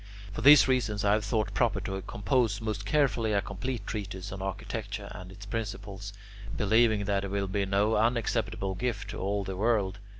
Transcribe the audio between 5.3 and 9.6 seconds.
its principles, believing that it will be no unacceptable gift to all the